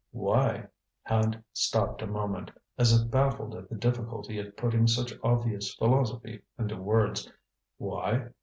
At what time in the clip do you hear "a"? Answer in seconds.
2.01-2.07